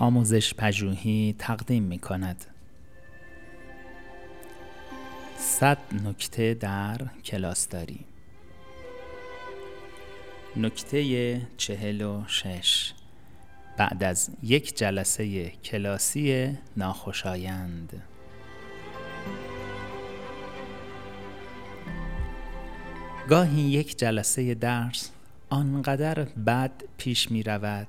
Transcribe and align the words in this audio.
آموزش 0.00 0.54
پژوهی 0.54 1.34
تقدیم 1.38 1.82
می 1.82 1.98
کند 1.98 2.44
صد 5.36 5.78
نکته 6.04 6.54
در 6.54 6.98
کلاسداری 7.24 8.04
نکته 10.56 11.40
چهل 11.56 12.02
و 12.02 12.24
شش. 12.26 12.92
بعد 13.76 14.04
از 14.04 14.30
یک 14.42 14.76
جلسه 14.76 15.50
کلاسی 15.50 16.58
ناخوشایند. 16.76 18.02
گاهی 23.28 23.62
یک 23.62 23.98
جلسه 23.98 24.54
درس 24.54 25.10
آنقدر 25.50 26.14
بد 26.24 26.72
پیش 26.96 27.30
می 27.30 27.42
رود 27.42 27.88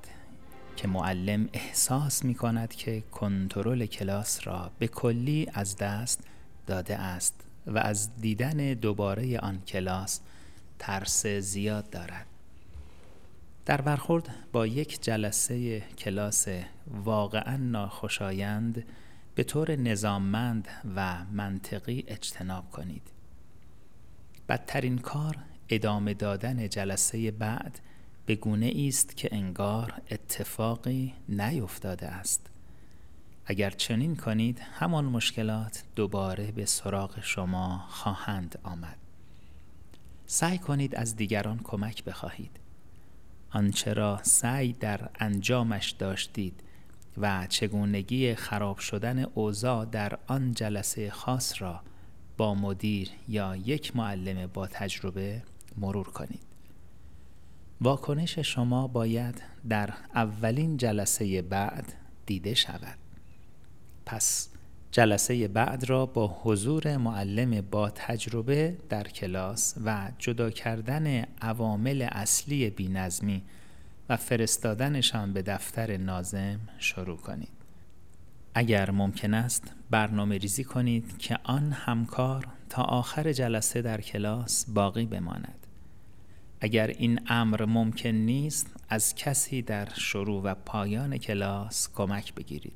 که 0.76 0.88
معلم 0.88 1.48
احساس 1.52 2.24
می 2.24 2.34
کند 2.34 2.74
که 2.74 3.00
کنترل 3.00 3.86
کلاس 3.86 4.46
را 4.46 4.70
به 4.78 4.88
کلی 4.88 5.48
از 5.54 5.76
دست 5.76 6.20
داده 6.66 6.96
است 6.96 7.44
و 7.66 7.78
از 7.78 8.20
دیدن 8.20 8.74
دوباره 8.74 9.38
آن 9.38 9.60
کلاس 9.60 10.20
ترس 10.78 11.26
زیاد 11.26 11.90
دارد. 11.90 12.26
در 13.66 13.80
برخورد 13.80 14.34
با 14.52 14.66
یک 14.66 15.02
جلسه 15.02 15.80
کلاس 15.80 16.48
واقعا 17.04 17.56
ناخوشایند 17.56 18.84
به 19.34 19.44
طور 19.44 19.76
نظاممند 19.76 20.68
و 20.96 21.24
منطقی 21.24 22.04
اجتناب 22.08 22.70
کنید. 22.70 23.02
بدترین 24.48 24.98
کار 24.98 25.36
ادامه 25.68 26.14
دادن 26.14 26.68
جلسه 26.68 27.30
بعد 27.30 27.80
به 28.26 28.34
گونه 28.34 28.72
است 28.88 29.16
که 29.16 29.28
انگار 29.32 30.02
اتفاقی 30.10 31.14
نیفتاده 31.28 32.06
است. 32.06 32.46
اگر 33.46 33.70
چنین 33.70 34.16
کنید 34.16 34.58
همان 34.72 35.04
مشکلات 35.04 35.84
دوباره 35.96 36.52
به 36.52 36.64
سراغ 36.64 37.20
شما 37.20 37.84
خواهند 37.88 38.58
آمد. 38.62 38.96
سعی 40.26 40.58
کنید 40.58 40.96
از 40.96 41.16
دیگران 41.16 41.60
کمک 41.64 42.04
بخواهید. 42.04 42.60
آنچه 43.50 43.92
را 43.92 44.20
سعی 44.22 44.72
در 44.72 45.08
انجامش 45.14 45.90
داشتید 45.90 46.60
و 47.18 47.46
چگونگی 47.46 48.34
خراب 48.34 48.78
شدن 48.78 49.24
اوضاع 49.34 49.84
در 49.84 50.18
آن 50.26 50.52
جلسه 50.52 51.10
خاص 51.10 51.62
را 51.62 51.80
با 52.36 52.54
مدیر 52.54 53.10
یا 53.28 53.56
یک 53.56 53.96
معلم 53.96 54.46
با 54.46 54.66
تجربه 54.66 55.42
مرور 55.76 56.06
کنید. 56.06 56.51
واکنش 57.82 58.38
شما 58.38 58.88
باید 58.88 59.42
در 59.68 59.90
اولین 60.14 60.76
جلسه 60.76 61.42
بعد 61.42 61.92
دیده 62.26 62.54
شود 62.54 62.98
پس 64.06 64.48
جلسه 64.90 65.48
بعد 65.48 65.90
را 65.90 66.06
با 66.06 66.40
حضور 66.42 66.96
معلم 66.96 67.60
با 67.60 67.90
تجربه 67.90 68.76
در 68.88 69.02
کلاس 69.02 69.74
و 69.84 70.10
جدا 70.18 70.50
کردن 70.50 71.24
عوامل 71.40 72.08
اصلی 72.12 72.70
بینظمی 72.70 73.42
و 74.08 74.16
فرستادنشان 74.16 75.32
به 75.32 75.42
دفتر 75.42 75.96
نازم 75.96 76.60
شروع 76.78 77.16
کنید. 77.16 77.48
اگر 78.54 78.90
ممکن 78.90 79.34
است 79.34 79.72
برنامه 79.90 80.38
ریزی 80.38 80.64
کنید 80.64 81.18
که 81.18 81.38
آن 81.44 81.72
همکار 81.72 82.46
تا 82.68 82.82
آخر 82.82 83.32
جلسه 83.32 83.82
در 83.82 84.00
کلاس 84.00 84.66
باقی 84.68 85.06
بماند. 85.06 85.61
اگر 86.64 86.86
این 86.86 87.20
امر 87.26 87.64
ممکن 87.64 88.08
نیست 88.08 88.74
از 88.88 89.14
کسی 89.14 89.62
در 89.62 89.88
شروع 89.94 90.42
و 90.42 90.54
پایان 90.54 91.18
کلاس 91.18 91.88
کمک 91.94 92.34
بگیرید. 92.34 92.72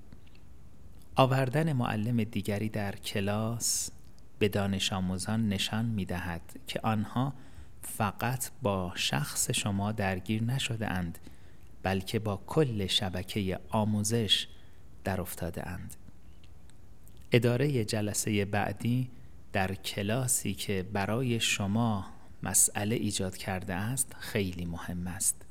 آوردن 1.17 1.73
معلم 1.73 2.25
دیگری 2.25 2.69
در 2.69 2.97
کلاس 2.97 3.91
به 4.39 4.49
دانش 4.49 4.93
آموزان 4.93 5.49
نشان 5.49 5.85
می 5.85 6.05
دهد 6.05 6.61
که 6.67 6.81
آنها 6.83 7.35
فقط 7.83 8.51
با 8.63 8.93
شخص 8.95 9.51
شما 9.51 9.93
درگیر 9.93 10.43
نشده 10.43 10.91
اند 10.91 11.19
بلکه 11.83 12.19
با 12.19 12.43
کل 12.47 12.87
شبکه 12.87 13.59
آموزش 13.69 14.47
در 15.05 15.21
افتاده 15.21 15.69
اند. 15.69 15.95
اداره 17.33 17.85
جلسه 17.85 18.45
بعدی 18.45 19.11
در 19.53 19.75
کلاسی 19.75 20.55
که 20.55 20.87
برای 20.93 21.41
شما 21.41 22.16
مسئله 22.47 22.95
ایجاد 22.95 23.37
کرده 23.37 23.75
است 23.75 24.17
خیلی 24.19 24.65
مهم 24.65 25.07
است. 25.07 25.43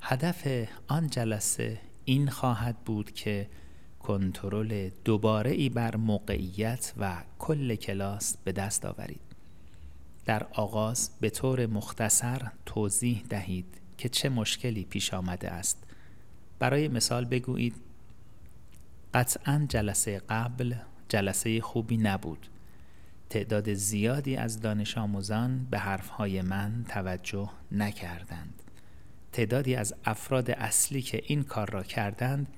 هدف 0.00 0.68
آن 0.88 1.10
جلسه 1.10 1.80
این 2.04 2.30
خواهد 2.30 2.76
بود 2.84 3.10
که 3.12 3.48
کنترل 4.00 4.90
دوباره 5.04 5.50
ای 5.50 5.68
بر 5.68 5.96
موقعیت 5.96 6.92
و 6.98 7.22
کل 7.38 7.74
کلاس 7.74 8.36
به 8.44 8.52
دست 8.52 8.84
آورید. 8.84 9.20
در 10.24 10.46
آغاز 10.52 11.10
به 11.20 11.30
طور 11.30 11.66
مختصر 11.66 12.42
توضیح 12.66 13.22
دهید 13.28 13.80
که 13.98 14.08
چه 14.08 14.28
مشکلی 14.28 14.84
پیش 14.84 15.14
آمده 15.14 15.50
است. 15.50 15.84
برای 16.58 16.88
مثال 16.88 17.24
بگویید 17.24 17.74
قطعا 19.14 19.66
جلسه 19.68 20.22
قبل 20.28 20.74
جلسه 21.08 21.60
خوبی 21.60 21.96
نبود. 21.96 22.46
تعداد 23.34 23.74
زیادی 23.74 24.36
از 24.36 24.60
دانش 24.60 24.98
آموزان 24.98 25.66
به 25.70 25.78
حرفهای 25.78 26.42
من 26.42 26.84
توجه 26.88 27.50
نکردند. 27.72 28.62
تعدادی 29.32 29.74
از 29.74 29.94
افراد 30.04 30.50
اصلی 30.50 31.02
که 31.02 31.22
این 31.26 31.42
کار 31.42 31.70
را 31.70 31.82
کردند 31.82 32.48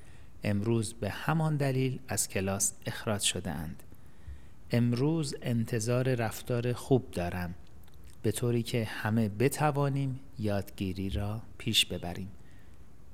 امروز 0.45 0.95
به 0.95 1.11
همان 1.11 1.57
دلیل 1.57 1.99
از 2.09 2.29
کلاس 2.29 2.73
اخراج 2.87 3.21
شده 3.21 3.51
اند. 3.51 3.83
امروز 4.71 5.35
انتظار 5.43 6.15
رفتار 6.15 6.73
خوب 6.73 7.11
دارم 7.11 7.55
به 8.23 8.33
طوری 8.33 8.63
که 8.63 8.85
همه 8.85 9.29
بتوانیم 9.29 10.21
یادگیری 10.39 11.11
را 11.11 11.43
پیش 11.59 11.87
ببریم. 11.87 12.31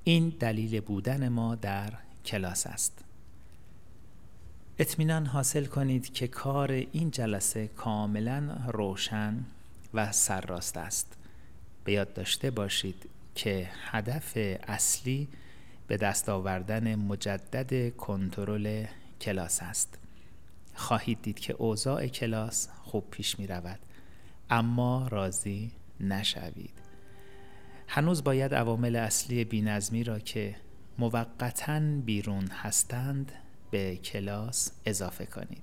این 0.04 0.28
دلیل 0.40 0.80
بودن 0.80 1.28
ما 1.28 1.54
در 1.54 1.92
کلاس 2.24 2.66
است. 2.66 3.04
اطمینان 4.82 5.26
حاصل 5.26 5.64
کنید 5.64 6.12
که 6.12 6.28
کار 6.28 6.72
این 6.72 7.10
جلسه 7.10 7.66
کاملا 7.68 8.58
روشن 8.68 9.44
و 9.94 10.12
سرراست 10.12 10.76
است. 10.76 11.16
به 11.84 11.92
یاد 11.92 12.14
داشته 12.14 12.50
باشید 12.50 13.08
که 13.34 13.68
هدف 13.90 14.32
اصلی 14.62 15.28
به 15.86 15.96
دست 15.96 16.28
آوردن 16.28 16.94
مجدد 16.94 17.96
کنترل 17.96 18.84
کلاس 19.20 19.62
است 19.62 19.98
خواهید 20.74 21.22
دید 21.22 21.40
که 21.40 21.52
اوضاع 21.52 22.06
کلاس 22.06 22.68
خوب 22.82 23.10
پیش 23.10 23.38
می 23.38 23.46
رود 23.46 23.78
اما 24.50 25.08
راضی 25.08 25.72
نشوید 26.00 26.74
هنوز 27.88 28.24
باید 28.24 28.54
عوامل 28.54 28.96
اصلی 28.96 29.44
بینظمی 29.44 30.04
را 30.04 30.18
که 30.18 30.56
موقتا 30.98 31.80
بیرون 31.80 32.46
هستند 32.46 33.32
به 33.72 33.96
کلاس 33.96 34.72
اضافه 34.86 35.26
کنید. 35.26 35.62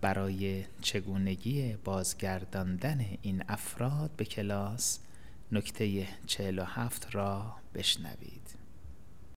برای 0.00 0.64
چگونگی 0.82 1.76
بازگرداندن 1.84 3.06
این 3.22 3.42
افراد 3.48 4.10
به 4.16 4.24
کلاس 4.24 4.98
نکته 5.52 6.08
47 6.26 7.14
را 7.14 7.54
بشنوید. 7.74 8.65